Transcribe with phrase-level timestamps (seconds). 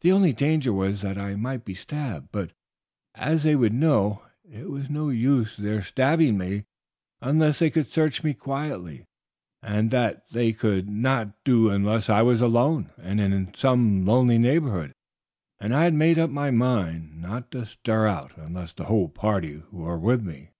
[0.00, 2.50] The only danger was that I might be stabbed; but,
[3.14, 6.64] as they would know, it was no use their stabbing me
[7.20, 9.06] unless they could search me quietly,
[9.62, 14.92] and that they could not do unless I was alone and in some lonely neighborhood,
[15.60, 19.62] and I had made up my mind not to stir out unless the whole party
[19.70, 20.50] were with me.